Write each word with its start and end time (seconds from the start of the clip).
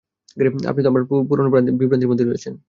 আপনি 0.65 0.81
তো 0.83 0.87
আপনার 0.89 1.03
পুরনো 1.29 1.49
বিভ্রান্তির 1.79 2.09
মধ্যেই 2.11 2.27
রয়েছেন। 2.27 2.53